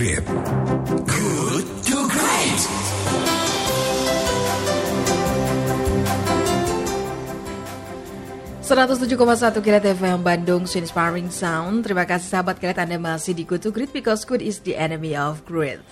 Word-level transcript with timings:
Great. 0.00 0.24
Good 1.04 1.66
to 1.92 1.96
Great. 2.08 2.60
satu 8.64 9.60
Kilat 9.60 9.84
FM 9.84 10.24
Bandung 10.24 10.64
Inspiring 10.64 11.28
Sound. 11.28 11.84
Terima 11.84 12.08
kasih 12.08 12.32
sahabat 12.32 12.56
Kilat 12.56 12.80
Anda 12.80 12.96
masih 12.96 13.36
di 13.36 13.44
Good 13.44 13.60
to 13.60 13.68
Great 13.76 13.92
because 13.92 14.24
good 14.24 14.40
is 14.40 14.64
the 14.64 14.72
enemy 14.72 15.12
of 15.12 15.44
great. 15.44 15.84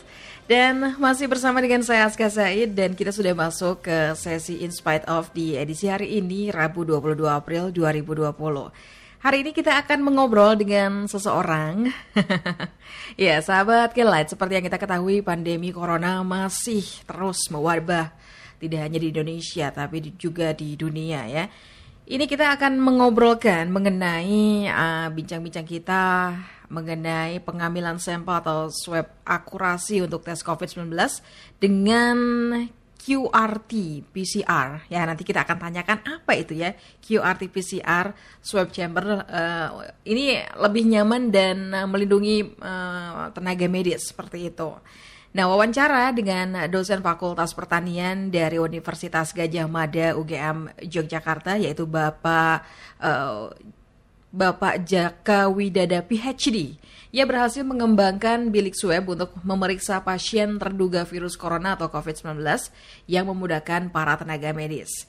Dan 0.48 0.96
masih 0.96 1.28
bersama 1.28 1.60
dengan 1.60 1.84
saya 1.84 2.08
Aska 2.08 2.32
Said 2.32 2.72
dan 2.72 2.96
kita 2.96 3.12
sudah 3.12 3.36
masuk 3.36 3.84
ke 3.84 4.16
sesi 4.16 4.64
In 4.64 4.72
Spite 4.72 5.04
of 5.04 5.36
di 5.36 5.52
edisi 5.52 5.84
hari 5.84 6.16
ini 6.16 6.48
Rabu 6.48 6.80
22 6.80 7.28
April 7.28 7.68
2020. 7.76 8.96
Hari 9.18 9.42
ini 9.42 9.50
kita 9.50 9.74
akan 9.82 10.06
mengobrol 10.06 10.54
dengan 10.54 11.10
seseorang. 11.10 11.90
ya, 13.18 13.42
sahabat 13.42 13.90
Kilat, 13.90 14.30
seperti 14.30 14.62
yang 14.62 14.66
kita 14.70 14.78
ketahui 14.78 15.26
pandemi 15.26 15.74
corona 15.74 16.22
masih 16.22 16.86
terus 17.02 17.50
mewabah 17.50 18.14
tidak 18.62 18.78
hanya 18.86 19.02
di 19.02 19.10
Indonesia 19.10 19.74
tapi 19.74 20.14
juga 20.14 20.54
di 20.54 20.78
dunia 20.78 21.26
ya. 21.26 21.50
Ini 22.06 22.30
kita 22.30 22.54
akan 22.54 22.78
mengobrolkan 22.78 23.66
mengenai 23.74 24.70
uh, 24.70 25.10
bincang-bincang 25.10 25.66
uh, 25.66 25.70
kita 25.74 26.04
mengenai 26.70 27.42
pengambilan 27.42 27.98
sampel 27.98 28.38
atau 28.38 28.70
swab 28.70 29.18
akurasi 29.26 29.98
untuk 29.98 30.22
tes 30.22 30.46
COVID-19 30.46 30.94
dengan 31.58 32.16
QRT 33.08 34.04
PCR. 34.12 34.84
Ya, 34.92 35.08
nanti 35.08 35.24
kita 35.24 35.48
akan 35.48 35.56
tanyakan 35.56 36.04
apa 36.04 36.36
itu 36.36 36.52
ya 36.52 36.76
QRT 37.00 37.48
PCR 37.48 38.12
swab 38.44 38.68
chamber. 38.68 39.24
Uh, 39.24 39.88
ini 40.04 40.36
lebih 40.60 40.84
nyaman 40.84 41.32
dan 41.32 41.72
uh, 41.72 41.88
melindungi 41.88 42.44
uh, 42.60 43.32
tenaga 43.32 43.64
medis 43.64 44.12
seperti 44.12 44.52
itu. 44.52 44.76
Nah, 45.28 45.44
wawancara 45.48 46.12
dengan 46.12 46.68
dosen 46.68 47.00
Fakultas 47.00 47.56
Pertanian 47.56 48.28
dari 48.28 48.60
Universitas 48.60 49.32
Gajah 49.32 49.68
Mada 49.68 50.16
UGM 50.16 50.84
Yogyakarta 50.84 51.56
yaitu 51.56 51.88
Bapak 51.88 52.64
uh, 53.00 53.52
Bapak 54.28 54.84
Jaka 54.84 55.48
Widada 55.48 56.04
PhD. 56.04 56.76
Ia 57.08 57.24
berhasil 57.24 57.64
mengembangkan 57.64 58.52
bilik 58.52 58.76
swab 58.76 59.08
untuk 59.08 59.32
memeriksa 59.40 60.04
pasien 60.04 60.60
terduga 60.60 61.08
virus 61.08 61.32
corona 61.40 61.72
atau 61.80 61.88
COVID-19 61.88 62.44
yang 63.08 63.32
memudahkan 63.32 63.88
para 63.88 64.20
tenaga 64.20 64.52
medis. 64.52 65.08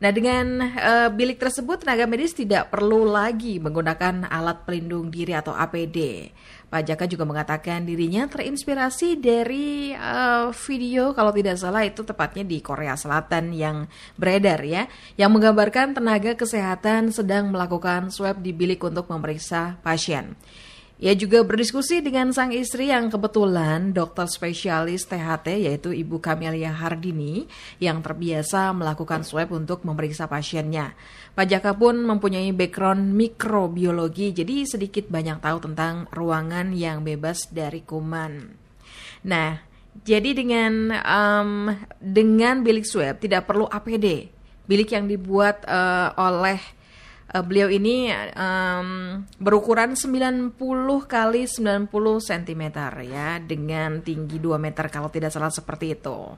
Nah, 0.00 0.16
dengan 0.16 0.64
uh, 0.64 1.12
bilik 1.12 1.36
tersebut 1.36 1.84
tenaga 1.84 2.08
medis 2.08 2.32
tidak 2.32 2.72
perlu 2.72 3.04
lagi 3.04 3.60
menggunakan 3.60 4.24
alat 4.32 4.64
pelindung 4.64 5.12
diri 5.12 5.36
atau 5.36 5.52
APD. 5.52 6.32
Pak 6.72 6.88
Jaka 6.88 7.04
juga 7.04 7.28
mengatakan 7.28 7.84
dirinya 7.84 8.24
terinspirasi 8.24 9.20
dari 9.20 9.92
uh, 9.92 10.48
video 10.56 11.12
kalau 11.12 11.36
tidak 11.36 11.60
salah 11.60 11.84
itu 11.84 12.00
tepatnya 12.00 12.48
di 12.48 12.64
Korea 12.64 12.96
Selatan 12.96 13.52
yang 13.52 13.84
beredar 14.16 14.64
ya, 14.64 14.88
yang 15.20 15.36
menggambarkan 15.36 15.92
tenaga 15.92 16.32
kesehatan 16.32 17.12
sedang 17.12 17.52
melakukan 17.52 18.08
swab 18.08 18.40
di 18.40 18.56
bilik 18.56 18.80
untuk 18.80 19.04
memeriksa 19.12 19.76
pasien. 19.84 20.32
Ia 21.00 21.16
juga 21.16 21.40
berdiskusi 21.40 22.04
dengan 22.04 22.28
sang 22.28 22.52
istri 22.52 22.92
yang 22.92 23.08
kebetulan 23.08 23.96
dokter 23.96 24.28
spesialis 24.28 25.08
THT 25.08 25.64
yaitu 25.64 25.96
Ibu 25.96 26.20
Kamelia 26.20 26.76
Hardini 26.76 27.48
yang 27.80 28.04
terbiasa 28.04 28.76
melakukan 28.76 29.24
swab 29.24 29.48
untuk 29.56 29.80
memeriksa 29.88 30.28
pasiennya. 30.28 30.92
Pak 31.32 31.48
Jaka 31.48 31.72
pun 31.72 32.04
mempunyai 32.04 32.52
background 32.52 33.16
mikrobiologi 33.16 34.36
jadi 34.36 34.68
sedikit 34.68 35.08
banyak 35.08 35.40
tahu 35.40 35.72
tentang 35.72 36.04
ruangan 36.12 36.76
yang 36.76 37.00
bebas 37.00 37.48
dari 37.48 37.80
kuman. 37.80 38.52
Nah, 39.24 39.56
jadi 40.04 40.36
dengan 40.36 41.00
um, 41.00 41.72
dengan 41.96 42.60
bilik 42.60 42.84
swab 42.84 43.24
tidak 43.24 43.48
perlu 43.48 43.64
APD. 43.72 44.28
Bilik 44.68 44.92
yang 44.92 45.08
dibuat 45.08 45.64
uh, 45.64 46.12
oleh 46.20 46.60
uh, 47.30 47.44
beliau 47.46 47.70
ini 47.70 48.10
um, 48.34 49.22
berukuran 49.38 49.94
90 49.94 50.54
kali 51.06 51.42
90 51.46 51.86
cm 52.26 52.62
ya 53.06 53.38
dengan 53.38 54.02
tinggi 54.02 54.36
2 54.42 54.58
meter 54.58 54.86
kalau 54.90 55.08
tidak 55.08 55.30
salah 55.30 55.50
seperti 55.50 55.94
itu. 55.94 56.34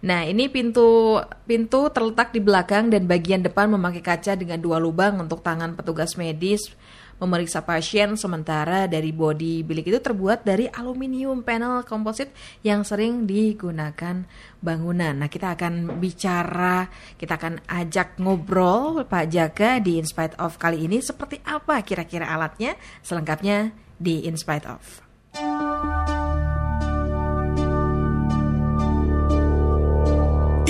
Nah, 0.00 0.24
ini 0.24 0.48
pintu 0.48 1.20
pintu 1.44 1.92
terletak 1.92 2.32
di 2.32 2.40
belakang 2.40 2.88
dan 2.88 3.04
bagian 3.04 3.44
depan 3.44 3.68
memakai 3.68 4.00
kaca 4.00 4.32
dengan 4.32 4.56
dua 4.56 4.80
lubang 4.80 5.20
untuk 5.20 5.44
tangan 5.44 5.76
petugas 5.76 6.16
medis 6.16 6.72
memeriksa 7.20 7.62
pasien 7.62 8.16
sementara 8.16 8.88
dari 8.88 9.12
bodi 9.12 9.60
bilik 9.60 9.92
itu 9.92 10.00
terbuat 10.00 10.42
dari 10.42 10.66
aluminium 10.66 11.44
panel 11.44 11.84
komposit 11.84 12.32
yang 12.64 12.82
sering 12.82 13.28
digunakan 13.28 14.24
bangunan. 14.58 15.14
Nah, 15.20 15.28
kita 15.28 15.54
akan 15.54 16.00
bicara, 16.00 16.88
kita 17.20 17.36
akan 17.36 17.60
ajak 17.68 18.16
ngobrol 18.18 19.04
Pak 19.04 19.24
Jaka 19.28 19.78
di 19.78 20.00
In 20.00 20.08
Spite 20.08 20.40
of 20.40 20.56
kali 20.56 20.88
ini 20.88 21.04
seperti 21.04 21.44
apa 21.44 21.84
kira-kira 21.84 22.26
alatnya 22.26 22.74
selengkapnya 23.04 23.70
di 24.00 24.24
In 24.24 24.40
Spite 24.40 24.66
of. 24.66 25.04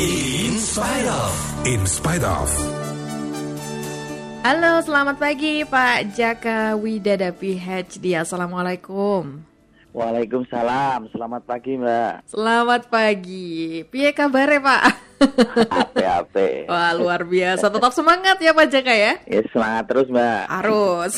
In 0.00 0.54
Spite 0.58 1.08
of. 1.08 1.32
In 1.66 1.82
Spite 1.86 2.26
of. 2.26 2.79
Halo, 4.40 4.80
selamat 4.80 5.20
pagi 5.20 5.68
Pak 5.68 6.16
Jaka 6.16 6.72
Widada 6.72 7.28
PhD. 7.28 8.16
Assalamualaikum. 8.16 9.44
Waalaikumsalam. 9.92 11.12
Selamat 11.12 11.44
pagi, 11.44 11.76
Mbak. 11.76 12.24
Selamat 12.24 12.88
pagi. 12.88 13.84
Piye 13.92 14.16
kabare, 14.16 14.56
Pak? 14.56 15.09
Ape-ape. 15.20 16.64
Wah 16.64 16.96
luar 16.96 17.28
biasa. 17.28 17.68
Tetap 17.68 17.92
semangat 17.92 18.40
ya 18.40 18.56
Pak 18.56 18.66
Jaka 18.72 18.94
ya. 18.96 19.12
Ya 19.28 19.40
semangat 19.52 19.84
terus 19.92 20.06
Mbak. 20.08 20.42
Harus. 20.48 21.12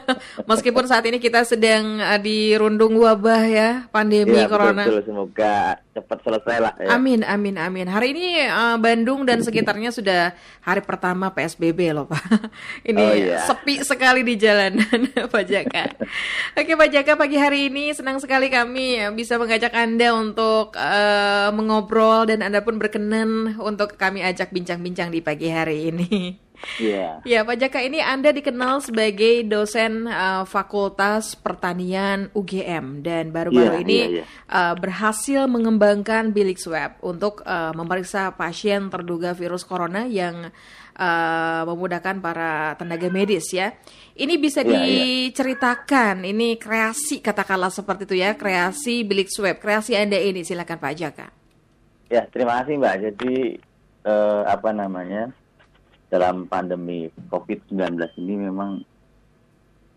Meskipun 0.50 0.84
saat 0.86 1.02
ini 1.10 1.18
kita 1.18 1.42
sedang 1.42 1.98
uh, 1.98 2.18
dirundung 2.22 2.94
wabah 3.02 3.42
ya 3.50 3.70
pandemi 3.90 4.38
ya, 4.38 4.46
corona. 4.46 4.86
Betul, 4.86 5.02
semoga 5.10 5.82
cepat 5.90 6.18
selesai 6.22 6.56
lah. 6.62 6.74
Ya. 6.78 6.94
Amin 6.94 7.26
amin 7.26 7.58
amin. 7.58 7.86
Hari 7.90 8.14
ini 8.14 8.46
uh, 8.46 8.78
Bandung 8.78 9.26
dan 9.26 9.42
sekitarnya 9.42 9.90
sudah 9.90 10.38
hari 10.62 10.82
pertama 10.86 11.34
PSBB 11.34 11.90
loh 11.90 12.06
Pak. 12.06 12.24
ini 12.90 13.02
oh, 13.02 13.14
iya. 13.14 13.42
sepi 13.42 13.82
sekali 13.82 14.22
di 14.22 14.38
jalanan 14.38 15.10
Pak 15.34 15.44
Jaka. 15.50 15.84
Oke 16.54 16.72
Pak 16.78 16.88
Jaka 16.94 17.12
pagi 17.18 17.36
hari 17.40 17.66
ini 17.66 17.90
senang 17.90 18.22
sekali 18.22 18.46
kami 18.46 19.02
bisa 19.18 19.34
mengajak 19.34 19.74
Anda 19.74 20.14
untuk 20.14 20.78
uh, 20.78 21.50
mengobrol 21.50 22.30
dan 22.30 22.46
Anda 22.46 22.62
pun 22.62 22.78
berkenan 22.78 23.47
untuk 23.56 23.96
kami 23.96 24.20
ajak 24.20 24.52
bincang-bincang 24.52 25.08
di 25.08 25.24
pagi 25.24 25.48
hari 25.48 25.88
ini. 25.88 26.08
Iya. 26.82 27.22
Yeah. 27.22 27.22
Ya, 27.38 27.46
Pak 27.46 27.56
Jaka 27.60 27.78
ini 27.86 28.02
Anda 28.02 28.34
dikenal 28.34 28.82
sebagai 28.82 29.46
dosen 29.46 30.10
uh, 30.10 30.42
Fakultas 30.42 31.38
Pertanian 31.38 32.34
UGM 32.34 33.04
dan 33.06 33.30
baru-baru 33.30 33.78
yeah, 33.78 33.84
ini 33.86 33.98
yeah, 33.98 34.10
yeah. 34.22 34.26
Uh, 34.50 34.74
berhasil 34.74 35.46
mengembangkan 35.46 36.34
bilik 36.34 36.58
swab 36.58 36.98
untuk 37.04 37.46
uh, 37.46 37.70
memeriksa 37.78 38.34
pasien 38.34 38.90
terduga 38.90 39.38
virus 39.38 39.62
corona 39.62 40.10
yang 40.10 40.50
uh, 40.98 41.62
memudahkan 41.62 42.18
para 42.18 42.74
tenaga 42.74 43.08
medis 43.08 43.54
ya. 43.54 43.78
Ini 44.18 44.34
bisa 44.42 44.66
yeah, 44.66 44.82
iya. 44.82 44.82
diceritakan, 44.82 46.26
yeah. 46.26 46.30
ini 46.34 46.58
kreasi 46.58 47.22
katakanlah 47.22 47.70
seperti 47.70 48.02
itu 48.10 48.16
ya, 48.18 48.34
kreasi 48.34 49.06
bilik 49.06 49.30
swab, 49.30 49.62
kreasi 49.62 49.94
Anda 49.94 50.18
ini 50.18 50.42
silakan 50.42 50.82
Pak 50.82 50.94
Jaka. 50.98 51.37
Ya, 52.08 52.24
terima 52.24 52.64
kasih 52.64 52.80
Mbak. 52.80 52.96
Jadi 53.04 53.60
eh, 54.08 54.42
apa 54.48 54.72
namanya 54.72 55.28
dalam 56.08 56.48
pandemi 56.48 57.12
COVID-19 57.28 58.00
ini 58.24 58.48
memang 58.48 58.80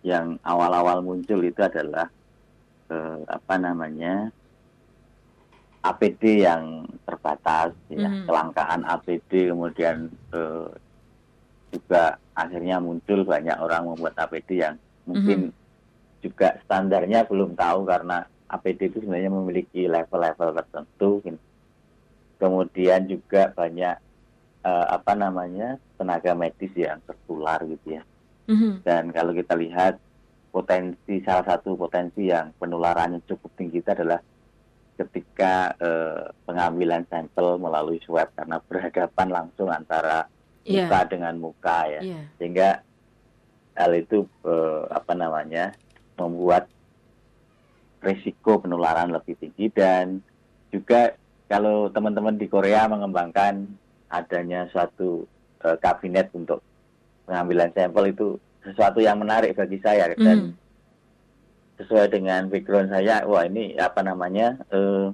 yang 0.04 0.36
awal-awal 0.44 1.00
muncul 1.00 1.40
itu 1.40 1.64
adalah 1.64 2.12
eh, 2.92 3.20
apa 3.32 3.56
namanya 3.56 4.28
APD 5.82 6.46
yang 6.46 6.86
terbatas, 7.08 7.74
ya, 7.90 8.06
mm. 8.06 8.28
kelangkaan 8.28 8.84
APD, 8.84 9.56
kemudian 9.56 10.12
eh, 10.36 10.70
juga 11.72 12.20
akhirnya 12.36 12.84
muncul 12.84 13.24
banyak 13.24 13.56
orang 13.56 13.88
membuat 13.88 14.20
APD 14.20 14.60
yang 14.60 14.76
mungkin 15.08 15.56
mm. 15.56 15.58
juga 16.28 16.60
standarnya 16.68 17.24
belum 17.24 17.56
tahu 17.56 17.88
karena 17.88 18.28
APD 18.52 18.92
itu 18.92 19.00
sebenarnya 19.00 19.32
memiliki 19.32 19.88
level-level 19.88 20.60
tertentu. 20.60 21.24
Gitu 21.24 21.51
kemudian 22.42 23.06
juga 23.06 23.54
banyak 23.54 24.02
uh, 24.66 24.86
apa 24.90 25.14
namanya 25.14 25.78
tenaga 26.02 26.34
medis 26.34 26.74
yang 26.74 26.98
tertular 27.06 27.62
gitu 27.70 28.02
ya. 28.02 28.04
Mm-hmm. 28.50 28.74
Dan 28.82 29.14
kalau 29.14 29.38
kita 29.38 29.54
lihat 29.54 30.02
potensi 30.50 31.22
salah 31.22 31.46
satu 31.46 31.78
potensi 31.78 32.34
yang 32.34 32.50
penularannya 32.58 33.22
cukup 33.30 33.54
tinggi 33.54 33.86
itu 33.86 33.90
adalah 33.94 34.18
ketika 34.98 35.78
uh, 35.78 36.34
pengambilan 36.50 37.06
sampel 37.08 37.62
melalui 37.62 38.02
swab 38.02 38.34
karena 38.34 38.58
berhadapan 38.66 39.28
langsung 39.30 39.70
antara 39.70 40.26
yeah. 40.66 40.90
muka 40.90 41.00
dengan 41.08 41.34
muka 41.38 41.78
ya, 41.88 42.02
yeah. 42.02 42.26
sehingga 42.42 42.70
hal 43.78 43.92
itu 43.96 44.28
uh, 44.44 44.90
apa 44.92 45.14
namanya 45.16 45.72
membuat 46.20 46.68
risiko 48.02 48.60
penularan 48.60 49.14
lebih 49.14 49.38
tinggi 49.40 49.72
dan 49.72 50.20
juga 50.74 51.16
kalau 51.52 51.92
teman-teman 51.92 52.40
di 52.40 52.48
Korea 52.48 52.88
mengembangkan 52.88 53.68
adanya 54.08 54.72
suatu 54.72 55.28
uh, 55.60 55.76
kabinet 55.78 56.32
untuk 56.32 56.64
pengambilan 57.28 57.72
sampel 57.72 58.08
itu 58.08 58.28
sesuatu 58.62 58.98
yang 58.98 59.20
menarik 59.20 59.52
bagi 59.52 59.76
saya 59.78 60.16
dan 60.16 60.38
Mhm. 60.48 60.52
sesuai 61.78 62.08
dengan 62.08 62.48
background 62.48 62.88
saya 62.88 63.26
wah 63.26 63.44
ini 63.44 63.76
apa 63.76 64.00
namanya 64.00 64.56
uh, 64.70 65.12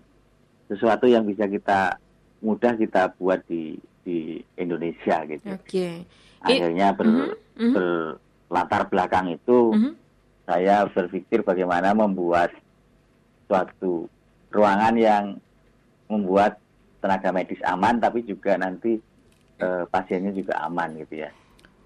sesuatu 0.67 1.07
yang 1.07 1.23
bisa 1.23 1.47
kita 1.47 1.95
mudah 2.37 2.75
kita 2.75 3.15
buat 3.15 3.41
di 3.47 3.79
di 4.03 4.37
Indonesia 4.55 5.25
gitu 5.25 5.47
Oke. 5.49 6.05
I- 6.43 6.59
akhirnya 6.61 6.93
ber, 6.93 7.05
Mhm, 7.07 7.29
mhm, 7.55 7.73
berlatar 7.73 8.83
belakang 8.87 9.31
itu 9.31 9.73
mhm. 9.73 9.91
saya 10.43 10.85
berpikir 10.85 11.41
bagaimana 11.41 11.91
membuat 11.91 12.51
suatu 13.47 14.05
ruangan 14.51 14.95
yang 14.95 15.23
membuat 16.07 16.59
tenaga 16.99 17.29
medis 17.31 17.61
aman 17.63 18.01
tapi 18.01 18.23
juga 18.25 18.57
nanti 18.57 18.97
eh, 19.57 19.83
pasiennya 19.89 20.33
juga 20.33 20.59
aman 20.65 20.97
gitu 21.03 21.23
ya. 21.23 21.31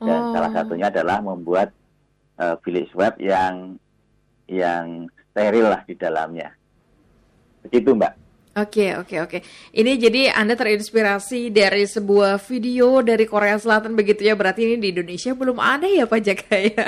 Dan 0.02 0.20
Oh. 0.22 0.34
salah 0.34 0.52
satunya 0.52 0.90
adalah 0.90 1.22
membuat 1.22 1.70
eh, 2.42 2.56
bilik 2.66 2.90
swab 2.90 3.22
yang 3.22 3.78
yang 4.50 5.08
steril 5.32 5.72
lah 5.72 5.82
di 5.86 5.96
dalamnya. 5.96 6.50
Begitu 7.64 7.94
Mbak. 7.94 8.14
Oke, 8.52 9.00
oke, 9.00 9.16
oke. 9.24 9.38
Ini 9.72 9.96
jadi 9.96 10.36
Anda 10.36 10.60
terinspirasi 10.60 11.56
dari 11.56 11.88
sebuah 11.88 12.36
video 12.44 13.00
dari 13.00 13.24
Korea 13.24 13.56
Selatan 13.56 13.96
begitu 13.96 14.28
ya. 14.28 14.36
Berarti 14.36 14.68
ini 14.68 14.76
di 14.76 14.92
Indonesia 14.92 15.32
belum 15.32 15.56
ada 15.56 15.88
ya 15.88 16.04
Pak 16.04 16.20
Jaka 16.20 16.56
ya. 16.60 16.84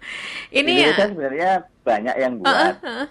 ini 0.64 0.80
Indonesia 0.80 1.12
sebenarnya 1.12 1.50
banyak 1.84 2.14
yang 2.16 2.32
buat, 2.40 2.48
ah, 2.48 2.72
ah. 2.80 3.06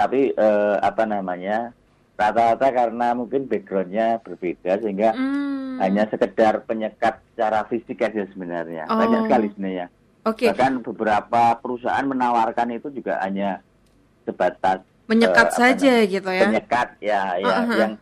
tapi 0.00 0.32
eh, 0.32 0.76
apa 0.80 1.04
namanya 1.04 1.76
rata-rata 2.18 2.66
karena 2.68 3.14
mungkin 3.14 3.46
backgroundnya 3.46 4.18
berbeda 4.20 4.82
sehingga 4.82 5.14
Hmm, 5.14 5.78
hanya 5.78 6.02
sekedar 6.04 6.66
penyekat 6.66 7.22
secara 7.30 7.62
fisik 7.64 8.02
aja 8.02 8.26
sebenarnya 8.26 8.90
Oh. 8.90 8.98
banyak 8.98 9.20
sekali 9.24 9.46
sebenarnya 9.54 9.86
Oke, 10.26 10.50
bahkan 10.50 10.82
beberapa 10.82 11.42
perusahaan 11.56 12.02
menawarkan 12.02 12.74
itu 12.74 12.90
juga 12.90 13.22
hanya 13.22 13.62
sebatas 14.26 14.82
menyekat 15.06 15.48
apa 15.48 15.56
saja 15.56 15.94
gitu 16.04 16.26
ya. 16.28 16.42
penyekat 16.44 16.88
ya 16.98 17.22
ya 17.38 17.54
Uh-huh. 17.54 17.78
yang 17.78 17.92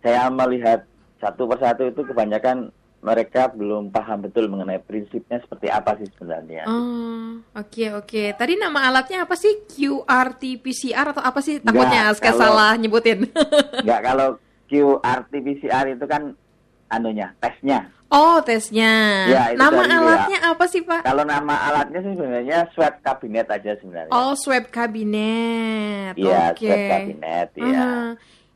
saya 0.00 0.26
melihat 0.26 0.80
satu 1.20 1.46
persatu 1.46 1.86
itu 1.86 2.00
kebanyakan 2.02 2.72
mereka 3.02 3.50
belum 3.50 3.90
paham 3.90 4.22
betul 4.22 4.46
mengenai 4.46 4.78
prinsipnya 4.78 5.42
seperti 5.42 5.66
apa 5.66 5.98
sih 5.98 6.06
sebenarnya 6.14 6.62
Oh, 6.70 7.42
oke 7.52 7.98
oke. 7.98 8.22
Tadi 8.32 8.54
nama 8.54 8.86
alatnya 8.86 9.26
apa 9.26 9.34
sih? 9.34 9.66
QRT 9.66 10.62
PCR 10.62 11.10
atau 11.10 11.18
apa 11.20 11.42
sih? 11.42 11.58
Takutnya 11.58 12.14
kalau- 12.14 12.38
salah 12.38 12.78
nyebutin. 12.78 13.26
nggak 13.84 14.00
kalau 14.00 14.38
QRT 14.70 15.32
PCR 15.34 15.84
itu 15.90 16.06
kan 16.06 16.32
anunya 16.88 17.34
tesnya 17.42 17.90
oh, 18.12 18.38
tesnya. 18.44 18.92
Ya, 19.26 19.42
itu 19.50 19.58
nama 19.58 19.82
alatnya 19.88 20.38
apa 20.44 20.64
sih, 20.68 20.84
Pak? 20.84 21.00
kalau 21.02 21.24
nama 21.24 21.54
alatnya 21.64 22.04
sih 22.04 22.12
sebenarnya 22.12 22.58
swab 22.76 23.00
kabinet 23.00 23.48
aja 23.48 23.72
sebenarnya 23.80 24.12
Oh, 24.12 24.36
swab 24.36 24.68
kabinet. 24.68 26.12
Iya, 26.14 26.52
Oke. 26.52 26.68
swab 26.68 26.84
kabinet 26.92 27.48
ya 27.56 27.66
Aha. 27.66 27.90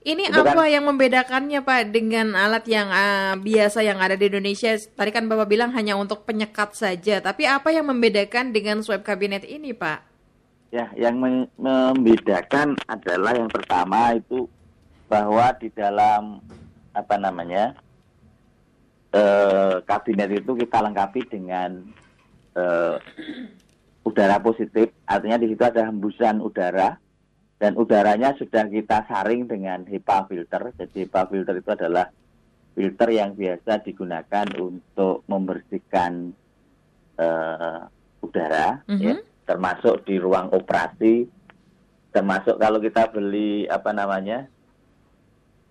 Ini 0.07 0.31
Itu 0.31 0.39
apa 0.39 0.55
kan- 0.55 0.71
yang 0.71 0.87
membedakannya 0.87 1.67
Pak 1.67 1.91
dengan 1.91 2.39
alat 2.39 2.63
yang 2.71 2.87
ah, 2.95 3.35
biasa 3.35 3.83
yang 3.83 3.99
ada 3.99 4.15
di 4.15 4.31
Indonesia? 4.31 4.71
Tadi 4.79 5.11
kan 5.11 5.27
Bapak 5.27 5.51
bilang 5.51 5.75
hanya 5.75 5.99
untuk 5.99 6.23
penyekat 6.23 6.79
saja, 6.79 7.19
tapi 7.19 7.43
apa 7.43 7.75
yang 7.75 7.91
membedakan 7.91 8.55
dengan 8.55 8.87
swab 8.87 9.03
kabinet 9.03 9.43
ini 9.43 9.75
Pak? 9.75 10.07
Ya, 10.71 10.95
yang 10.95 11.19
membedakan 11.59 12.79
adalah 12.87 13.35
yang 13.35 13.51
pertama 13.51 14.15
itu 14.15 14.47
bahwa 15.11 15.51
di 15.59 15.75
dalam 15.75 16.39
apa 16.95 17.19
namanya 17.19 17.75
eh, 19.11 19.83
kabinet 19.83 20.31
itu 20.39 20.55
kita 20.55 20.87
lengkapi 20.87 21.27
dengan 21.27 21.83
eh, 22.55 22.95
udara 24.07 24.39
positif, 24.39 24.95
artinya 25.03 25.43
di 25.43 25.51
situ 25.51 25.67
ada 25.67 25.91
hembusan 25.91 26.39
udara 26.39 26.95
dan 27.57 27.73
udaranya 27.77 28.37
sudah 28.37 28.69
kita 28.69 29.09
saring 29.09 29.49
dengan 29.49 29.89
HEPA 29.89 30.29
filter. 30.29 30.77
Jadi 30.77 31.09
HEPA 31.09 31.23
filter 31.33 31.55
itu 31.57 31.71
adalah 31.73 32.07
filter 32.77 33.09
yang 33.09 33.33
biasa 33.33 33.81
digunakan 33.81 34.47
untuk 34.61 35.25
membersihkan 35.25 36.37
eh, 37.17 37.81
udara, 38.21 38.85
Mhm. 38.85 39.01
ya 39.01 39.17
termasuk 39.49 40.05
di 40.05 40.21
ruang 40.21 40.53
operasi, 40.53 41.25
termasuk 42.13 42.61
kalau 42.61 42.77
kita 42.77 43.09
beli 43.09 43.65
apa 43.65 43.97
namanya 43.97 44.45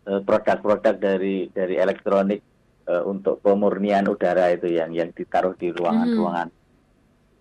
eh, 0.09 0.21
produk-produk 0.25 0.97
dari 0.97 1.53
dari 1.53 1.77
elektronik 1.77 2.41
eh, 2.85 3.03
untuk 3.05 3.45
pemurnian 3.45 4.09
udara 4.09 4.49
itu 4.49 4.73
yang 4.73 4.89
yang 4.89 5.13
ditaruh 5.13 5.53
di 5.53 5.69
ruangan-ruangan 5.69 6.49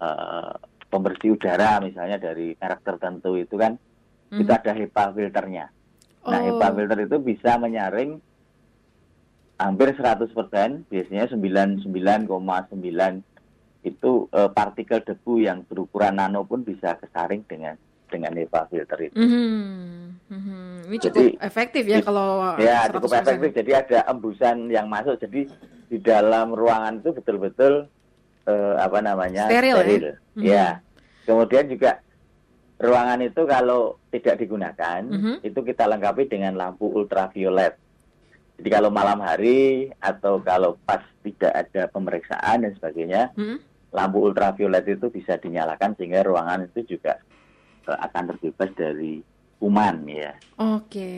eh, 0.04 0.52
pembersih 0.92 1.40
udara 1.40 1.80
misalnya 1.80 2.20
dari 2.20 2.52
merek 2.60 2.84
tertentu 2.84 3.40
itu 3.40 3.56
kan 3.56 3.80
Mhm. 4.34 4.42
itu 4.42 4.50
ada 4.50 4.72
HEPA 4.74 5.04
filternya. 5.14 5.66
Nah, 6.24 6.40
Oh. 6.40 6.44
HEPA 6.50 6.68
filter 6.74 6.98
itu 7.04 7.16
bisa 7.20 7.54
menyaring 7.54 8.18
hampir 9.54 9.94
100%, 9.94 10.82
biasanya 10.90 11.30
99,9 11.30 13.22
itu 13.84 14.26
eh, 14.32 14.50
partikel 14.50 15.04
debu 15.04 15.32
yang 15.38 15.62
berukuran 15.62 16.16
nano 16.16 16.42
pun 16.42 16.64
bisa 16.64 16.96
kesaring 16.96 17.44
dengan 17.46 17.76
dengan 18.08 18.32
HEPA 18.32 18.66
filter 18.66 18.98
itu. 19.02 19.14
Mhm, 19.14 19.52
mhm. 20.26 20.58
Ini 20.88 20.96
cukup 20.98 21.14
Jadi, 21.14 21.24
efektif 21.40 21.84
ya 21.84 21.98
kalau 22.00 22.56
Ya, 22.56 22.86
100%. 22.86 22.94
cukup 22.96 23.10
efektif. 23.14 23.50
Jadi 23.54 23.70
ada 23.74 23.98
embusan 24.08 24.56
yang 24.68 24.86
masuk. 24.88 25.18
Jadi 25.18 25.48
di 25.86 25.98
dalam 26.00 26.52
ruangan 26.52 27.00
itu 27.00 27.12
betul-betul 27.12 27.88
eh, 28.44 28.74
apa 28.76 29.00
namanya 29.00 29.48
Steril 29.48 29.76
ya? 29.80 30.14
Mhm. 30.36 30.42
Ya. 30.44 30.66
Kemudian 31.24 31.64
juga 31.64 32.03
ruangan 32.84 33.20
itu 33.24 33.42
kalau 33.48 33.96
tidak 34.12 34.36
digunakan, 34.36 35.00
Mhm. 35.02 35.40
itu 35.40 35.60
kita 35.64 35.88
lengkapi 35.88 36.28
dengan 36.28 36.54
lampu 36.54 36.86
ultraviolet. 36.86 37.80
Jadi 38.54 38.68
kalau 38.70 38.92
malam 38.92 39.18
hari 39.18 39.90
atau 39.98 40.38
kalau 40.38 40.78
pas 40.86 41.02
tidak 41.26 41.50
ada 41.50 41.90
pemeriksaan 41.90 42.62
dan 42.62 42.72
sebagainya, 42.76 43.34
Mhm. 43.34 43.58
lampu 43.90 44.22
ultraviolet 44.22 44.86
itu 44.86 45.10
bisa 45.10 45.34
dinyalakan 45.38 45.96
sehingga 45.96 46.22
ruangan 46.22 46.68
itu 46.68 46.96
juga 46.96 47.18
eh, 47.84 47.98
akan 48.00 48.32
terbebas 48.32 48.72
dari 48.72 49.20
kuman 49.60 50.08
ya. 50.08 50.32
Oke, 50.56 51.12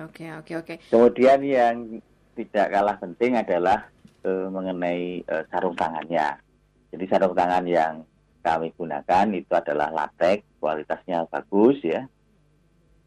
oke, 0.00 0.24
oke, 0.40 0.52
oke. 0.64 0.74
Kemudian 0.88 1.44
yang 1.44 2.00
tidak 2.32 2.72
kalah 2.72 2.96
penting 2.96 3.36
adalah 3.36 3.84
eh, 4.20 4.48
mengenai 4.48 5.20
eh, 5.20 5.44
sarung 5.48 5.76
tangannya. 5.76 6.40
Jadi 6.88 7.04
sarung 7.04 7.36
tangan 7.36 7.64
yang 7.68 8.00
kami 8.40 8.72
gunakan 8.74 9.26
itu 9.36 9.52
adalah 9.52 9.92
latex, 9.92 10.44
kualitasnya 10.58 11.28
bagus 11.28 11.76
ya. 11.84 12.08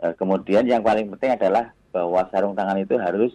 Eh, 0.03 0.13
kemudian 0.17 0.65
yang 0.65 0.85
paling 0.85 1.09
penting 1.17 1.33
adalah 1.37 1.73
bahwa 1.93 2.25
sarung 2.29 2.57
tangan 2.57 2.81
itu 2.81 2.97
harus 2.97 3.33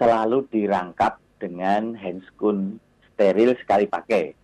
selalu 0.00 0.48
dirangkap 0.48 1.20
dengan 1.40 1.96
handscoon 1.96 2.80
steril 3.12 3.56
sekali 3.60 3.84
pakai. 3.88 4.36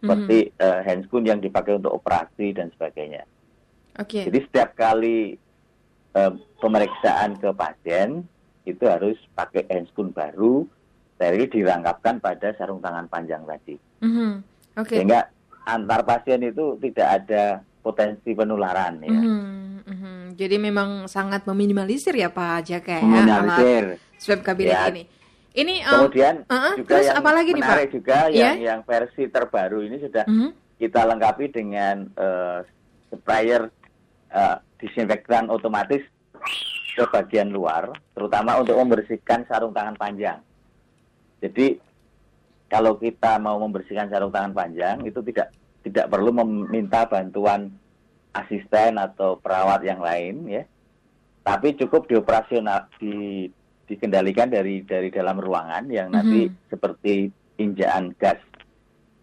Seperti 0.00 0.52
eh, 0.52 0.80
handscoon 0.84 1.24
yang 1.24 1.40
dipakai 1.40 1.80
untuk 1.80 1.96
operasi 1.96 2.52
dan 2.52 2.68
sebagainya. 2.76 3.24
Oke. 3.96 4.28
Jadi 4.28 4.38
setiap 4.44 4.76
kali 4.76 5.36
eh, 6.12 6.32
pemeriksaan 6.60 7.40
ke 7.40 7.48
pasien 7.56 8.28
itu 8.64 8.84
harus 8.88 9.16
pakai 9.36 9.68
handscoon 9.68 10.12
baru, 10.12 10.64
steril 11.16 11.48
dirangkapkan 11.48 12.20
pada 12.20 12.52
sarung 12.56 12.80
tangan 12.84 13.08
panjang 13.08 13.44
tadi. 13.44 13.76
Mhm. 14.04 14.32
Oke. 14.80 14.98
Sehingga 14.98 15.30
antar 15.64 16.00
pasien 16.04 16.40
itu 16.40 16.76
tidak 16.80 17.08
ada 17.24 17.44
potensi 17.80 18.32
penularan 18.32 18.96
ya. 19.00 19.12
Mhm, 19.12 19.44
mhm. 19.84 20.14
Jadi 20.34 20.56
memang 20.56 21.04
sangat 21.04 21.44
meminimalisir 21.44 22.16
ya 22.16 22.32
Pak 22.32 22.64
Jaka 22.64 22.96
ya 22.96 23.00
alat 23.00 23.04
Meminimalisir. 23.04 23.84
swab 24.16 24.40
kabinet 24.40 24.72
Ya. 24.72 24.88
ini. 24.88 25.04
Ini 25.54 25.74
em, 25.86 25.92
Kemudian 26.10 26.34
uh-uh, 26.50 26.74
juga 26.82 26.90
terus 26.98 27.06
yang 27.06 27.18
apa 27.22 27.30
lagi 27.30 27.50
nih, 27.54 27.62
Pak? 27.62 27.78
juga 27.92 28.18
Iya. 28.26 28.42
yang 28.42 28.58
yang 28.58 28.80
versi 28.82 29.22
terbaru 29.28 29.86
ini 29.86 29.96
sudah 30.02 30.24
mhm. 30.26 30.50
kita 30.82 31.00
lengkapi 31.06 31.46
dengan 31.54 31.96
eh, 32.10 32.58
sprayer 33.14 33.62
eh, 34.34 34.56
disinfektan 34.82 35.46
otomatis 35.46 36.02
ke 36.94 37.04
bagian 37.06 37.50
luar, 37.50 37.90
terutama 38.14 38.58
untuk 38.58 38.74
membersihkan 38.78 39.46
sarung 39.46 39.70
tangan 39.70 39.94
panjang. 39.94 40.38
Jadi 41.38 41.78
kalau 42.74 42.98
kita 42.98 43.38
mau 43.38 43.54
membersihkan 43.62 44.10
sarung 44.10 44.34
tangan 44.34 44.50
panjang 44.50 44.98
itu 45.06 45.22
tidak 45.30 45.54
tidak 45.86 46.10
perlu 46.10 46.34
meminta 46.34 47.06
bantuan 47.06 47.70
asisten 48.34 48.98
atau 48.98 49.38
perawat 49.38 49.86
yang 49.86 50.02
lain 50.02 50.42
ya. 50.50 50.66
Tapi 51.46 51.78
cukup 51.78 52.10
dioperasional 52.10 52.90
di 52.98 53.46
dikendalikan 53.86 54.50
dari 54.50 54.82
dari 54.82 55.14
dalam 55.14 55.38
ruangan 55.38 55.86
yang 55.86 56.10
nanti 56.10 56.50
Mhm. 56.50 56.56
seperti 56.66 57.30
injaan 57.62 58.10
gas 58.18 58.42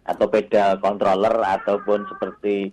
atau 0.07 0.31
pedal 0.31 0.79
controller 0.79 1.43
ataupun 1.43 2.07
seperti 2.07 2.71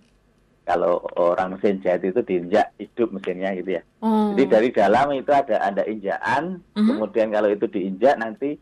kalau 0.63 1.01
orang 1.17 1.57
mesin 1.57 1.81
jahit 1.81 2.05
itu 2.13 2.21
diinjak 2.21 2.71
hidup 2.77 3.09
mesinnya 3.09 3.51
gitu 3.57 3.81
ya. 3.81 3.83
Oh. 4.05 4.31
Jadi 4.31 4.43
dari 4.47 4.69
dalam 4.69 5.11
itu 5.17 5.33
ada 5.33 5.59
ada 5.59 5.83
injakan, 5.83 6.61
Mhm. 6.77 6.87
kemudian 6.93 7.27
kalau 7.33 7.49
itu 7.49 7.65
diinjak 7.67 8.15
nanti 8.21 8.55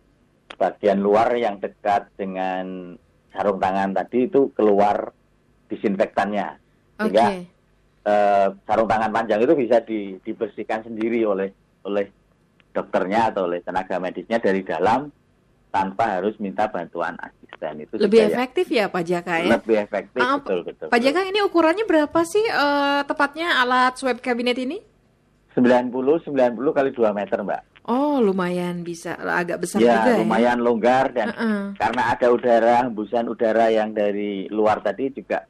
bagian 0.56 1.04
luar 1.04 1.36
yang 1.36 1.60
dekat 1.60 2.08
dengan 2.16 2.96
sarung 3.30 3.60
tangan 3.60 3.92
tadi 3.92 4.26
itu 4.26 4.50
keluar 4.56 5.12
disinfektannya. 5.68 6.48
Oke. 6.98 7.04
Sehingga 7.04 7.26
eh, 8.08 8.48
sarung 8.64 8.88
tangan 8.88 9.12
panjang 9.12 9.44
itu 9.44 9.54
bisa 9.54 9.84
di- 9.84 10.16
dibersihkan 10.24 10.88
sendiri 10.88 11.28
oleh 11.28 11.52
oleh 11.84 12.08
dokternya 12.72 13.36
atau 13.36 13.46
oleh 13.46 13.60
tenaga 13.60 14.00
medisnya 14.00 14.40
dari 14.40 14.64
dalam 14.64 15.12
tanpa 15.68 16.18
harus 16.18 16.34
minta 16.40 16.72
bantuan 16.72 17.20
asisten 17.20 17.84
itu 17.84 18.00
Lebih 18.00 18.18
ya 18.24 18.28
efektif 18.32 18.66
ya 18.72 18.86
Pak 18.88 19.04
Jaka 19.04 19.34
ya? 19.44 19.50
lebih 19.52 19.78
efektif 19.78 20.20
Ah, 20.24 20.40
betul 20.40 20.64
betul. 20.64 20.88
Pak 20.88 21.00
Jaka 21.04 21.22
ini 21.28 21.44
ukurannya 21.44 21.84
berapa 21.84 22.20
sih 22.24 22.42
eh, 22.42 23.02
tepatnya 23.04 23.60
alat 23.60 24.00
swab 24.00 24.24
cabinet 24.24 24.56
ini? 24.58 24.80
90 25.58 25.90
90 26.30 26.30
kali 26.70 26.90
2 26.94 27.18
meter, 27.18 27.38
Mbak. 27.42 27.62
Oh 27.88 28.20
lumayan 28.20 28.84
bisa 28.84 29.16
agak 29.16 29.64
besar 29.64 29.80
ya, 29.80 30.04
juga 30.04 30.20
lumayan 30.20 30.60
longgar 30.60 31.16
ya. 31.16 31.16
dan 31.16 31.28
Heeh. 31.32 31.64
karena 31.80 32.02
ada 32.12 32.28
udara 32.36 32.76
hembusan 32.84 33.32
udara 33.32 33.72
yang 33.72 33.96
dari 33.96 34.52
luar 34.52 34.84
tadi 34.84 35.08
juga 35.16 35.48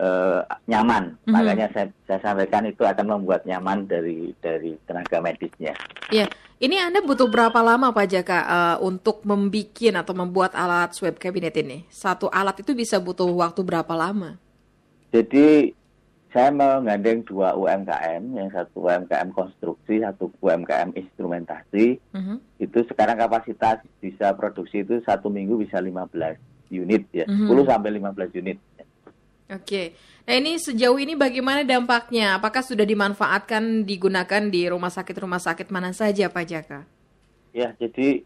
eh, 0.00 0.40
nyaman. 0.64 1.20
Mhm. 1.28 1.32
Makanya 1.36 1.66
saya, 1.76 1.86
saya 2.08 2.20
sampaikan 2.24 2.64
itu 2.64 2.80
akan 2.80 3.20
membuat 3.20 3.44
nyaman 3.44 3.84
dari 3.84 4.32
dari 4.40 4.72
tenaga 4.88 5.20
medisnya. 5.20 5.76
Iya, 6.08 6.32
ini 6.64 6.80
Anda 6.80 7.04
butuh 7.04 7.28
berapa 7.28 7.60
lama 7.60 7.92
Pak 7.92 8.06
Jaka 8.08 8.38
eh, 8.40 8.76
untuk 8.80 9.20
membikin 9.28 10.00
atau 10.00 10.16
membuat 10.16 10.56
alat 10.56 10.96
swab 10.96 11.20
cabinet 11.20 11.52
ini? 11.60 11.84
Satu 11.92 12.32
alat 12.32 12.56
itu 12.64 12.72
bisa 12.72 12.96
butuh 12.96 13.28
waktu 13.28 13.60
berapa 13.60 13.92
lama? 13.92 14.40
Jadi 15.12 15.76
saya 16.30 16.54
menggandeng 16.54 17.26
dua 17.26 17.58
UMKM, 17.58 18.22
yang 18.38 18.48
satu 18.54 18.86
UMKM 18.86 19.34
konstruksi, 19.34 19.98
satu 19.98 20.30
UMKM 20.38 20.94
instrumentasi. 20.94 21.98
Mhm. 22.14 22.38
Itu 22.62 22.86
sekarang 22.86 23.18
kapasitas 23.18 23.82
bisa 23.98 24.30
produksi 24.38 24.86
itu 24.86 25.02
satu 25.02 25.26
minggu 25.26 25.58
bisa 25.58 25.82
15 25.82 26.38
unit 26.70 27.02
ya, 27.10 27.26
Mhm. 27.26 27.50
10 27.50 27.66
sampai 27.66 27.90
15 27.98 28.30
unit. 28.30 28.58
Oke, 29.50 29.98
nah 30.30 30.38
ini 30.38 30.62
sejauh 30.62 30.94
ini 31.02 31.18
bagaimana 31.18 31.66
dampaknya? 31.66 32.38
Apakah 32.38 32.62
sudah 32.62 32.86
dimanfaatkan 32.86 33.82
digunakan 33.82 34.46
di 34.46 34.70
rumah 34.70 34.94
sakit-rumah 34.94 35.42
sakit 35.42 35.66
mana 35.74 35.90
saja 35.90 36.30
Pak 36.30 36.44
Jaka? 36.46 36.86
Ya, 37.50 37.74
jadi 37.74 38.22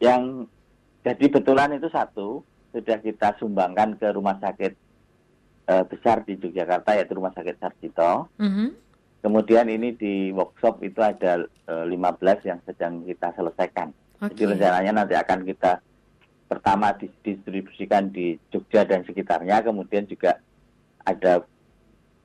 yang 0.00 0.48
jadi 1.04 1.28
betulan 1.28 1.76
itu 1.76 1.92
satu 1.92 2.40
sudah 2.72 2.96
kita 3.04 3.36
sumbangkan 3.36 4.00
ke 4.00 4.08
rumah 4.16 4.40
sakit 4.40 4.72
eh, 5.68 5.84
besar 5.86 6.26
di 6.26 6.38
Yogyakarta 6.38 6.96
yaitu 6.96 7.14
Rumah 7.18 7.32
Sakit 7.34 7.56
Sarjito. 7.58 8.30
Mhm. 8.38 8.66
Kemudian 9.22 9.70
ini 9.70 9.94
di 9.94 10.34
workshop 10.34 10.82
itu 10.82 10.98
ada 10.98 11.46
eh, 11.46 11.84
15 11.86 12.42
yang 12.42 12.58
sedang 12.66 13.06
kita 13.06 13.30
selesaikan. 13.38 13.94
Oke. 14.18 14.34
Jadi 14.34 14.42
rencananya 14.54 14.92
nanti 15.02 15.14
akan 15.14 15.46
kita 15.46 15.82
pertama 16.50 16.92
didistribusikan 16.94 18.12
di 18.12 18.36
Jogja 18.52 18.84
dan 18.84 19.06
sekitarnya, 19.08 19.64
kemudian 19.64 20.04
juga 20.04 20.36
ada 21.06 21.42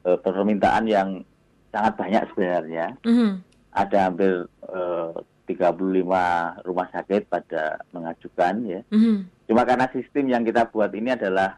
eh, 0.06 0.20
permintaan 0.20 0.86
yang 0.89 1.22
sangat 1.70 1.94
banyak 1.96 2.24
sebenarnya. 2.34 2.86
Mhm. 3.06 3.32
Ada 3.77 3.98
hampir 4.10 4.50
eh, 4.74 5.12
35 5.48 6.67
rumah 6.67 6.88
sakit 6.91 7.32
pada 7.32 7.79
mengajukan 7.96 8.53
ya. 8.67 8.82
Mhm. 8.91 9.48
Cuma 9.48 9.63
karena 9.63 9.88
sistem 9.96 10.27
yang 10.27 10.44
kita 10.44 10.67
buat 10.67 10.91
ini 10.91 11.15
adalah 11.15 11.56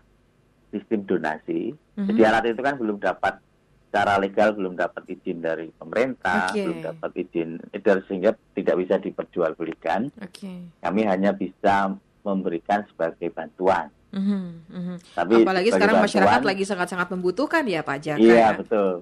sistem 0.69 1.05
donasi. 1.05 1.73
Mhm. 1.95 2.07
Jadi 2.07 2.21
alat 2.21 2.45
itu 2.47 2.61
kan 2.61 2.75
belum 2.77 2.97
dapat 2.97 3.41
secara 3.89 4.21
legal 4.21 4.53
belum 4.53 4.77
dapat 4.77 5.01
izin 5.09 5.41
dari 5.41 5.73
pemerintah, 5.73 6.53
Oke. 6.53 6.61
belum 6.61 6.79
dapat 6.85 7.11
izin 7.17 7.49
edar 7.73 7.97
sehingga 8.05 8.37
tidak 8.53 8.75
bisa 8.77 8.95
diperjualbelikan. 9.01 10.13
Oke. 10.21 10.69
Kami 10.77 11.01
hanya 11.03 11.33
bisa 11.33 11.97
memberikan 12.21 12.85
sebagai 12.85 13.33
bantuan. 13.33 13.89
Mhm. 14.13 14.45
Mhm. 14.69 14.95
Tapi 15.13 15.33
Apalagi 15.41 15.69
sekarang 15.73 16.01
masyarakat 16.01 16.37
bantuan- 16.37 16.49
lagi 16.53 16.63
sangat-sangat 16.65 17.07
membutuhkan 17.09 17.63
ya 17.65 17.81
Pak 17.81 17.97
Jaka. 17.99 18.21
Iya, 18.21 18.37
ya? 18.37 18.47
betul. 18.53 19.01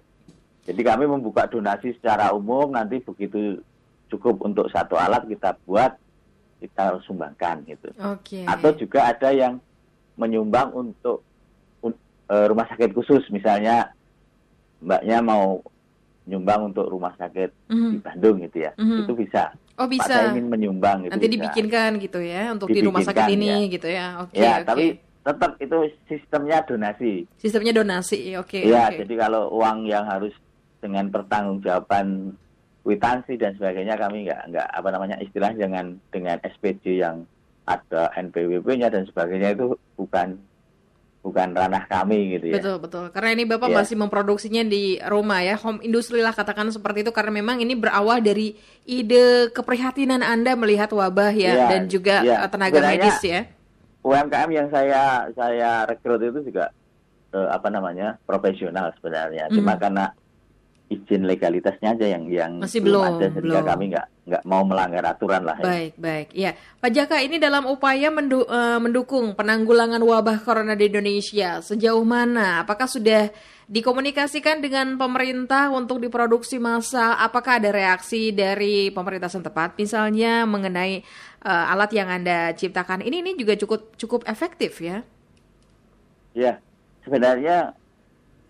Jadi 0.68 0.82
kami 0.84 1.04
membuka 1.08 1.48
donasi 1.48 1.96
secara 1.96 2.32
umum 2.32 2.72
nanti 2.72 3.00
begitu 3.00 3.60
cukup 4.08 4.40
untuk 4.40 4.68
satu 4.68 4.96
alat 4.96 5.24
kita 5.24 5.56
buat 5.64 5.96
kita 6.60 7.04
sumbangkan 7.04 7.64
gitu. 7.68 7.92
Oke. 8.08 8.44
Atau 8.44 8.72
juga 8.76 9.12
ada 9.12 9.32
yang 9.32 9.60
menyumbang 10.16 10.72
untuk 10.74 11.27
eh, 12.28 12.46
rumah 12.48 12.68
sakit 12.68 12.92
khusus 12.92 13.24
misalnya 13.30 13.92
mbaknya 14.78 15.18
mau 15.20 15.60
nyumbang 16.28 16.70
untuk 16.70 16.92
rumah 16.92 17.16
sakit 17.16 17.72
Mhm. 17.72 17.90
di 17.90 17.98
Bandung 18.04 18.36
gitu 18.44 18.58
ya. 18.60 18.72
Mhm. 18.76 19.08
Itu 19.08 19.14
bisa. 19.16 19.44
Oh 19.80 19.88
Pak 19.88 20.04
saya 20.06 20.28
bisa. 20.28 20.34
ingin 20.36 20.48
menyumbang 20.52 21.08
gitu. 21.08 21.12
Nanti 21.16 21.28
bisa. 21.28 21.36
dibikinkan 21.40 21.92
gitu 22.04 22.20
ya 22.20 22.52
untuk 22.52 22.68
di 22.68 22.82
rumah 22.84 23.02
sakit 23.02 23.32
ini 23.32 23.48
ya. 23.48 23.72
gitu 23.72 23.88
ya. 23.88 24.06
Oke. 24.22 24.36
Ya, 24.36 24.54
oke. 24.60 24.68
tapi 24.68 24.86
tetap 25.24 25.52
itu 25.60 25.78
sistemnya 26.08 26.58
donasi. 26.64 27.14
sistemnya 27.40 27.74
donasi. 27.76 28.36
Oke. 28.36 28.60
Iya, 28.64 28.92
oke. 28.92 29.08
jadi 29.08 29.14
kalau 29.18 29.52
uang 29.56 29.88
yang 29.88 30.04
harus 30.04 30.36
dengan 30.84 31.08
pertanggungjawaban 31.10 32.36
kwitansi 32.84 33.36
dan 33.36 33.52
sebagainya 33.60 34.00
kami 34.00 34.28
nggak 34.28 34.52
nggak 34.52 34.68
apa 34.72 34.88
namanya 34.92 35.16
istilah 35.20 35.52
dengan 35.52 36.00
dengan 36.12 36.40
SPJ 36.44 37.04
yang 37.04 37.28
ada 37.68 38.08
NPWP-nya 38.16 38.88
dan 38.88 39.04
sebagainya 39.04 39.60
itu 39.60 39.76
bukan 40.00 40.40
bukan 41.28 41.52
ranah 41.52 41.84
kami 41.86 42.40
gitu 42.40 42.46
ya. 42.48 42.56
Betul 42.56 42.80
betul. 42.80 43.04
Karena 43.12 43.36
ini 43.36 43.44
Bapak 43.44 43.68
Iya. 43.68 43.78
masih 43.84 43.96
memproduksinya 44.00 44.64
di 44.64 44.96
rumah 45.04 45.44
ya, 45.44 45.60
home 45.60 45.84
industry 45.84 46.24
lah 46.24 46.32
katakan 46.32 46.72
seperti 46.72 47.04
itu 47.04 47.12
karena 47.12 47.36
memang 47.36 47.60
ini 47.60 47.76
berawal 47.76 48.24
dari 48.24 48.56
ide 48.82 49.52
keprihatinan 49.52 50.24
Anda 50.24 50.56
melihat 50.56 50.88
wabah 50.90 51.36
ya 51.36 51.52
Iya, 51.52 51.66
dan 51.68 51.82
juga 51.92 52.24
iya. 52.24 52.40
eh, 52.40 52.50
tenaga 52.50 52.80
Sebenarnya- 52.80 53.04
medis 53.04 53.20
ya. 53.22 53.42
UMKM 54.00 54.50
yang 54.56 54.68
saya 54.72 55.04
saya 55.36 55.84
rekrut 55.84 56.24
itu 56.24 56.40
juga 56.48 56.72
eh, 57.28 57.50
apa 57.52 57.68
namanya 57.68 58.16
profesional 58.24 58.96
sebenarnya. 58.96 59.52
Cuma 59.52 59.76
Mhm. 59.76 59.82
karena 59.84 60.06
izin 60.88 61.28
legalitasnya 61.28 61.92
aja 61.92 62.08
yang 62.08 62.24
yang 62.32 62.64
Masih 62.64 62.80
belum, 62.80 63.04
ada 63.20 63.28
sehingga 63.28 63.60
belum. 63.60 63.68
kami 63.68 63.84
nggak 63.92 64.08
nggak 64.28 64.44
mau 64.44 64.68
melanggar 64.68 65.08
aturan 65.08 65.48
lah. 65.48 65.56
ya. 65.56 65.64
Baik, 65.64 65.94
baik. 65.96 66.28
Ya, 66.36 66.52
Pak 66.84 66.92
Jaka 66.92 67.24
ini 67.24 67.40
dalam 67.40 67.64
upaya 67.64 68.12
mendu- 68.12 68.44
eh, 68.44 68.80
mendukung 68.84 69.32
penanggulangan 69.40 70.04
wabah 70.04 70.44
corona 70.44 70.76
di 70.76 70.92
Indonesia 70.92 71.64
sejauh 71.64 72.04
mana? 72.04 72.60
Apakah 72.68 72.92
sudah 72.92 73.32
dikomunikasikan 73.72 74.60
dengan 74.60 75.00
pemerintah 75.00 75.72
untuk 75.72 76.04
diproduksi 76.04 76.60
massal? 76.60 77.16
Apakah 77.16 77.64
ada 77.64 77.72
reaksi 77.72 78.36
dari 78.36 78.92
pemerintah 78.92 79.32
setempat 79.32 79.80
misalnya 79.80 80.44
mengenai 80.44 81.08
eh, 81.48 81.72
alat 81.72 81.96
yang 81.96 82.12
Anda 82.12 82.52
ciptakan 82.52 83.08
ini 83.08 83.24
ini 83.24 83.32
juga 83.40 83.56
cukup 83.56 83.96
cukup 83.96 84.22
efektif 84.28 84.84
ya? 84.84 85.08
Ya, 86.36 86.60
sebenarnya 87.08 87.72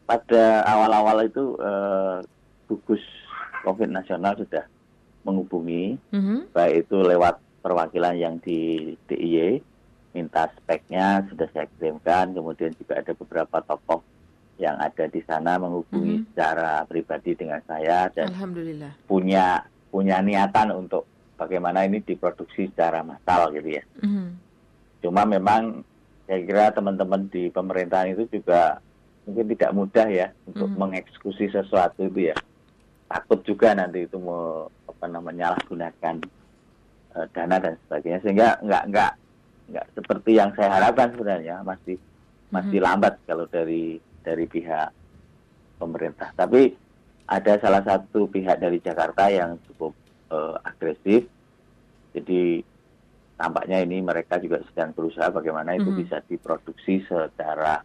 pada 0.09 0.65
awal-awal 0.65 1.29
itu 1.29 1.53
eh, 1.61 2.17
gugus 2.65 3.05
COVID 3.61 3.93
nasional 3.93 4.33
sudah 4.41 4.65
menghubungi, 5.27 5.99
Mhm. 6.15 6.55
baik 6.55 6.87
itu 6.87 6.97
lewat 7.03 7.35
perwakilan 7.59 8.15
yang 8.15 8.39
di 8.39 8.95
DIY, 9.11 9.59
minta 10.15 10.47
speknya 10.55 11.27
sudah 11.27 11.51
saya 11.51 11.67
kirimkan, 11.75 12.31
kemudian 12.31 12.71
juga 12.79 13.03
ada 13.03 13.11
beberapa 13.11 13.59
tokoh 13.59 13.99
yang 14.57 14.79
ada 14.79 15.05
di 15.05 15.21
sana 15.21 15.59
menghubungi 15.59 16.23
Mhm. 16.23 16.25
secara 16.31 16.81
pribadi 16.87 17.35
dengan 17.35 17.61
saya 17.67 18.07
dan 18.09 18.31
Alhamdulillah. 18.31 18.95
punya 19.05 19.61
punya 19.91 20.17
niatan 20.23 20.73
untuk 20.73 21.05
bagaimana 21.37 21.85
ini 21.85 22.01
diproduksi 22.01 22.71
secara 22.71 23.03
massal 23.05 23.53
gitu 23.53 23.77
ya. 23.77 23.83
Mhm. 24.01 24.27
Cuma 25.03 25.27
memang 25.27 25.85
saya 26.25 26.41
kira 26.41 26.65
teman-teman 26.73 27.29
di 27.29 27.47
pemerintahan 27.47 28.17
itu 28.17 28.25
juga 28.33 28.81
mungkin 29.23 29.45
tidak 29.53 29.71
mudah 29.71 30.07
ya 30.09 30.27
untuk 30.49 30.71
Mhm. 30.71 30.77
mengeksekusi 30.79 31.51
sesuatu 31.51 32.07
itu 32.07 32.31
ya. 32.31 32.35
Takut 33.07 33.39
juga 33.47 33.71
nanti 33.71 34.03
itu 34.03 34.19
mau 34.19 34.67
apa 34.83 35.05
namanya 35.07 35.55
menyalahgunakan 35.55 36.15
eh, 37.15 37.27
dana 37.31 37.55
dan 37.57 37.73
sebagainya 37.87 38.19
sehingga 38.19 38.59
nggak 38.59 38.83
nggak 38.91 39.11
nggak 39.71 39.85
seperti 39.95 40.31
yang 40.35 40.51
saya 40.55 40.75
harapkan 40.75 41.15
sebenarnya 41.15 41.63
masih 41.63 41.95
masih 42.51 42.79
Mhm. 42.79 42.85
lambat 42.85 43.13
kalau 43.23 43.47
dari 43.47 43.95
dari 44.23 44.43
pihak 44.43 44.91
pemerintah. 45.79 46.35
Tapi 46.35 46.75
ada 47.27 47.53
salah 47.59 47.83
satu 47.83 48.27
pihak 48.27 48.59
dari 48.59 48.79
Jakarta 48.79 49.31
yang 49.31 49.59
cukup 49.71 49.95
eh, 50.27 50.55
agresif. 50.67 51.23
Jadi 52.11 52.59
tampaknya 53.39 53.79
ini 53.79 54.03
mereka 54.03 54.35
juga 54.43 54.59
sedang 54.67 54.91
berusaha 54.91 55.31
bagaimana 55.31 55.79
itu 55.79 55.87
Mhm. 55.87 55.99
bisa 56.03 56.19
diproduksi 56.27 57.07
secara 57.07 57.79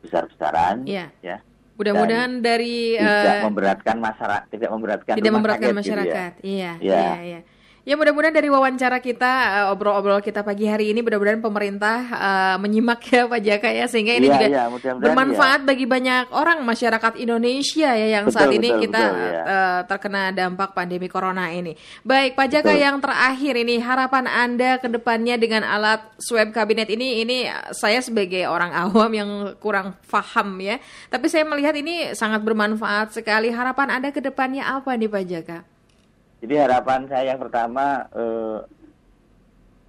besar-besaran 0.00 0.84
Iya. 0.84 1.08
ya. 1.22 1.40
Mudah-mudahan 1.80 2.44
dari 2.44 2.92
Tidak 3.00 3.36
eh, 3.40 3.44
memberatkan 3.48 3.96
masyarakat, 3.96 4.42
tidak 4.52 4.68
memberatkan 4.68 5.14
tidak 5.16 5.32
memberatkan 5.32 5.64
gitu 5.64 5.72
ya. 5.72 5.80
masyarakat. 5.80 6.32
Iya, 6.44 6.72
Iya. 6.76 7.00
iya, 7.00 7.14
iya. 7.24 7.40
Ya 7.88 7.96
mudah-mudahan 7.96 8.36
dari 8.36 8.52
wawancara 8.52 9.00
kita 9.00 9.64
uh, 9.64 9.72
obrol-obrol 9.72 10.20
kita 10.20 10.44
pagi 10.44 10.68
hari 10.68 10.92
ini 10.92 11.00
mudah-mudahan 11.00 11.40
pemerintah 11.40 11.96
uh, 12.12 12.56
menyimak 12.60 13.00
ya 13.08 13.24
Pak 13.24 13.40
Jaka 13.40 13.68
ya 13.72 13.88
sehingga 13.88 14.20
ini 14.20 14.28
Iya, 14.28 14.36
juga 14.36 14.46
mudah-mudahan 14.68 15.00
bermanfaat 15.00 15.60
bagi 15.64 15.88
banyak 15.88 16.28
orang 16.28 16.60
masyarakat 16.60 17.16
Indonesia 17.16 17.88
ya 17.96 18.20
yang 18.20 18.28
Betul, 18.28 18.36
saat 18.36 18.52
ini 18.52 18.68
betul, 18.68 18.82
kita 18.84 19.00
betul, 19.00 19.24
ya. 19.24 19.40
uh, 19.40 19.80
terkena 19.88 20.22
dampak 20.28 20.76
pandemi 20.76 21.08
corona 21.08 21.48
ini. 21.48 21.72
Baik 22.04 22.36
Pak 22.36 22.46
Jaka 22.52 22.68
Betul. 22.68 22.84
yang 22.84 22.96
terakhir 23.00 23.54
ini 23.56 23.74
harapan 23.80 24.24
Anda 24.28 24.70
ke 24.76 24.88
depannya 24.92 25.40
dengan 25.40 25.64
alat 25.64 26.04
swab 26.20 26.52
kabinet 26.52 26.92
ini 26.92 27.24
ini 27.24 27.48
saya 27.72 28.04
sebagai 28.04 28.44
orang 28.44 28.76
awam 28.76 29.08
yang 29.08 29.30
kurang 29.56 29.96
paham 30.04 30.60
ya. 30.60 30.76
Tapi 31.08 31.32
saya 31.32 31.48
melihat 31.48 31.72
ini 31.72 32.12
sangat 32.12 32.44
bermanfaat 32.44 33.16
sekali. 33.16 33.48
Harapan 33.48 33.88
Anda 33.88 34.12
ke 34.12 34.20
depannya 34.20 34.68
apa 34.68 34.92
nih 35.00 35.08
Pak 35.08 35.24
Jaka? 35.24 35.79
Jadi 36.40 36.54
harapan 36.56 37.04
saya 37.04 37.36
yang 37.36 37.40
pertama 37.40 38.08
eh, 38.16 38.58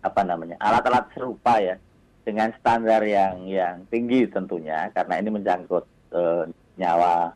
apa 0.02 0.22
namanya 0.26 0.58
alat-alat 0.60 1.08
serupa 1.16 1.62
ya 1.62 1.78
dengan 2.28 2.52
standar 2.60 3.02
yang 3.06 3.48
yang 3.48 3.86
tinggi 3.88 4.28
tentunya 4.28 4.90
karena 4.92 5.22
ini 5.22 5.30
menyangkut 5.32 5.86
eh, 6.12 6.44
nyawa 6.76 7.32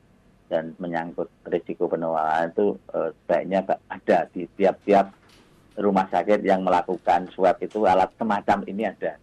dan 0.46 0.76
menyangkut 0.78 1.32
risiko 1.48 1.88
penularan 1.88 2.52
itu 2.52 2.76
eh, 2.92 3.10
sebaiknya 3.24 3.60
ada 3.88 4.28
di 4.36 4.44
tiap-tiap 4.60 5.08
rumah 5.80 6.08
sakit 6.12 6.44
yang 6.44 6.64
melakukan 6.64 7.28
swab 7.36 7.60
itu 7.60 7.84
alat 7.84 8.12
semacam 8.16 8.64
ini 8.68 8.84
ada. 8.88 9.16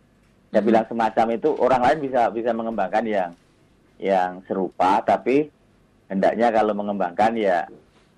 Saya 0.53 0.61
Mhm. 0.61 0.69
bilang 0.69 0.85
semacam 0.89 1.27
itu 1.33 1.49
orang 1.57 1.81
lain 1.81 1.99
bisa 2.05 2.29
bisa 2.29 2.51
mengembangkan 2.53 3.05
yang 3.09 3.31
yang 4.01 4.41
serupa 4.49 5.01
tapi 5.05 5.49
hendaknya 6.09 6.49
kalau 6.53 6.73
mengembangkan 6.77 7.33
ya 7.37 7.65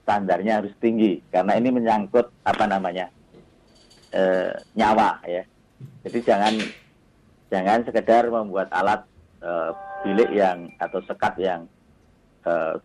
standarnya 0.05 0.61
harus 0.61 0.77
tinggi 0.79 1.25
karena 1.33 1.57
ini 1.57 1.73
menyangkut 1.73 2.29
apa 2.45 2.65
namanya 2.69 3.09
eh, 4.13 4.53
nyawa 4.77 5.25
ya. 5.25 5.43
Jadi 6.05 6.19
jangan 6.21 6.55
jangan 7.49 7.81
sekedar 7.89 8.29
membuat 8.29 8.69
alat 8.71 9.01
eh, 9.41 9.71
bilik 10.05 10.31
yang 10.37 10.69
atau 10.77 11.01
sekat 11.09 11.35
yang 11.41 11.65
eh, 12.45 12.77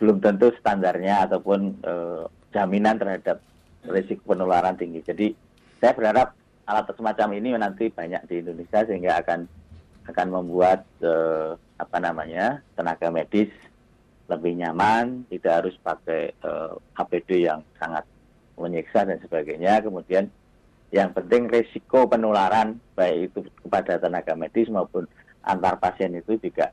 belum 0.00 0.24
tentu 0.24 0.48
standarnya 0.56 1.28
ataupun 1.28 1.60
eh, 1.84 2.24
jaminan 2.56 2.96
terhadap 2.96 3.44
risiko 3.86 4.32
penularan 4.32 4.80
tinggi. 4.80 5.04
Jadi 5.04 5.36
saya 5.76 5.92
berharap 5.92 6.32
alat 6.64 6.88
semacam 6.96 7.28
ini 7.36 7.52
nanti 7.54 7.92
banyak 7.92 8.24
di 8.26 8.40
Indonesia 8.40 8.80
sehingga 8.82 9.20
akan 9.20 9.44
akan 10.08 10.28
membuat 10.32 10.88
eh, 11.04 11.52
apa 11.76 11.98
namanya 12.00 12.64
tenaga 12.72 13.12
medis 13.12 13.52
lebih 14.26 14.58
nyaman, 14.58 15.26
tidak 15.30 15.52
harus 15.62 15.74
pakai 15.82 16.34
eh, 16.34 16.72
APD 16.98 17.46
yang 17.46 17.62
sangat 17.78 18.02
menyiksa 18.58 19.06
dan 19.06 19.18
sebagainya. 19.22 19.84
Kemudian 19.84 20.26
yang 20.90 21.10
penting 21.14 21.50
risiko 21.50 22.06
penularan 22.06 22.78
baik 22.94 23.30
itu 23.30 23.46
kepada 23.62 23.98
tenaga 23.98 24.34
medis 24.38 24.70
maupun 24.70 25.06
antar 25.42 25.78
pasien 25.78 26.14
itu 26.14 26.38
juga 26.38 26.70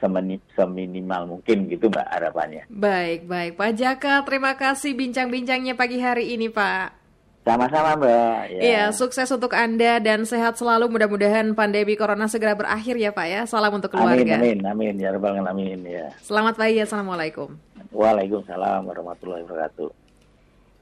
semini- 0.00 0.42
seminimal 0.52 1.38
mungkin 1.38 1.68
gitu 1.68 1.88
mbak 1.88 2.08
harapannya. 2.08 2.64
Baik, 2.68 3.28
baik. 3.28 3.52
Pak 3.56 3.72
Jaka, 3.76 4.14
terima 4.24 4.52
kasih 4.56 4.92
bincang-bincangnya 4.96 5.74
pagi 5.76 6.00
hari 6.00 6.36
ini, 6.36 6.48
Pak. 6.52 7.03
Sama-sama 7.44 7.92
mbak. 8.00 8.56
Ya. 8.56 8.60
Iya, 8.64 8.84
sukses 8.96 9.28
untuk 9.28 9.52
Anda 9.52 10.00
dan 10.00 10.24
sehat 10.24 10.56
selalu. 10.56 10.88
Mudah-mudahan 10.88 11.52
pandemi 11.52 11.92
corona 11.92 12.24
segera 12.24 12.56
berakhir 12.56 12.96
ya, 12.96 13.12
Pak 13.12 13.26
ya. 13.28 13.40
Salam 13.44 13.68
untuk 13.76 13.92
Amin, 13.92 14.24
keluarga. 14.24 14.34
amin, 14.40 14.58
amin, 14.64 14.94
ya 14.96 15.12
rabbal 15.12 15.36
alamin 15.36 15.84
ya. 15.84 16.08
Selamat 16.24 16.56
pagi, 16.56 16.80
Assalamualaikum. 16.80 17.52
Waalaikumsalam 17.92 18.88
warahmatullahi 18.88 19.44
wabarakatuh. 19.44 19.92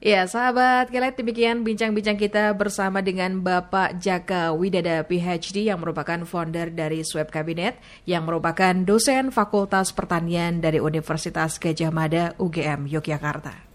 Ya, 0.02 0.26
sahabat 0.26 0.90
Kelet, 0.90 1.14
demikian 1.14 1.62
bincang-bincang 1.62 2.18
kita 2.18 2.50
bersama 2.58 2.98
dengan 3.02 3.38
Bapak 3.38 4.02
Jaka 4.02 4.50
Widada 4.50 5.06
PhD 5.06 5.70
yang 5.70 5.78
merupakan 5.78 6.18
founder 6.26 6.74
dari 6.74 7.06
Swab 7.06 7.30
Kabinet, 7.30 7.78
yang 8.02 8.26
merupakan 8.26 8.74
dosen 8.82 9.30
Fakultas 9.30 9.94
Pertanian 9.94 10.58
dari 10.58 10.82
Universitas 10.82 11.58
Gajah 11.62 11.94
Mada 11.94 12.34
UGM 12.42 12.90
Yogyakarta. 12.90 13.71